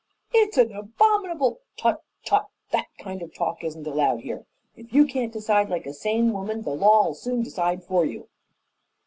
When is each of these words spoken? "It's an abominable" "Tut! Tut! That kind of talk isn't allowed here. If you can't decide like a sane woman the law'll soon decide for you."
"It's 0.33 0.57
an 0.57 0.71
abominable" 0.71 1.59
"Tut! 1.77 2.01
Tut! 2.25 2.49
That 2.71 2.87
kind 2.97 3.21
of 3.21 3.35
talk 3.35 3.63
isn't 3.63 3.85
allowed 3.85 4.21
here. 4.21 4.47
If 4.75 4.91
you 4.93 5.05
can't 5.05 5.31
decide 5.31 5.69
like 5.69 5.85
a 5.85 5.93
sane 5.93 6.33
woman 6.33 6.63
the 6.63 6.73
law'll 6.73 7.13
soon 7.13 7.43
decide 7.43 7.83
for 7.83 8.03
you." 8.03 8.27